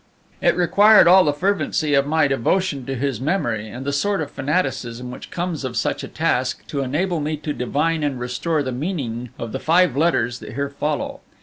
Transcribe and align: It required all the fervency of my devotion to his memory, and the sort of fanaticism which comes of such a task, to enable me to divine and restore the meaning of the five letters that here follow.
It 0.41 0.55
required 0.55 1.07
all 1.07 1.23
the 1.25 1.31
fervency 1.31 1.93
of 1.93 2.07
my 2.07 2.27
devotion 2.27 2.87
to 2.87 2.95
his 2.95 3.21
memory, 3.21 3.69
and 3.69 3.85
the 3.85 3.93
sort 3.93 4.19
of 4.19 4.31
fanaticism 4.31 5.11
which 5.11 5.29
comes 5.29 5.63
of 5.63 5.77
such 5.77 6.03
a 6.03 6.07
task, 6.07 6.65
to 6.69 6.81
enable 6.81 7.19
me 7.19 7.37
to 7.37 7.53
divine 7.53 8.01
and 8.01 8.19
restore 8.19 8.63
the 8.63 8.71
meaning 8.71 9.29
of 9.37 9.51
the 9.51 9.59
five 9.59 9.95
letters 9.95 10.39
that 10.39 10.53
here 10.53 10.71
follow. 10.71 11.19